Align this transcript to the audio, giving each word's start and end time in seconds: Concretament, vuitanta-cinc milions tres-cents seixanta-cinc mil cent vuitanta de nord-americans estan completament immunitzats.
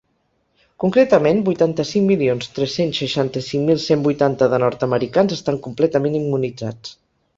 Concretament, 0.83 1.41
vuitanta-cinc 1.49 2.07
milions 2.13 2.49
tres-cents 2.57 3.01
seixanta-cinc 3.03 3.67
mil 3.67 3.79
cent 3.87 4.03
vuitanta 4.11 4.49
de 4.55 4.61
nord-americans 4.65 5.37
estan 5.41 5.61
completament 5.69 6.19
immunitzats. 6.23 6.97